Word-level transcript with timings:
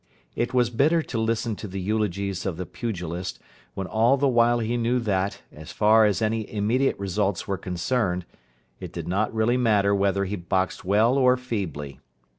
It 0.35 0.51
was 0.51 0.71
bitter 0.71 1.03
to 1.03 1.19
listen 1.19 1.55
to 1.57 1.67
the 1.67 1.79
eulogies 1.79 2.47
of 2.47 2.57
the 2.57 2.65
pugilist, 2.65 3.37
when 3.75 3.85
all 3.85 4.17
the 4.17 4.27
while 4.27 4.57
he 4.57 4.75
knew 4.75 4.97
that, 4.97 5.43
as 5.51 5.71
far 5.71 6.07
as 6.07 6.23
any 6.23 6.51
immediate 6.51 6.97
results 6.97 7.47
were 7.47 7.59
concerned, 7.59 8.25
it 8.79 8.91
did 8.91 9.07
not 9.07 9.31
really 9.31 9.57
matter 9.57 9.93
whether 9.93 10.25
he 10.25 10.35
boxed 10.35 10.83
well 10.83 11.19
or 11.19 11.37
feebly. 11.37 11.99